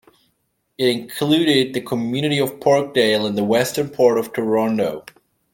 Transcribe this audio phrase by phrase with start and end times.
[0.79, 5.05] It included the community of Parkdale in the western part of Toronto.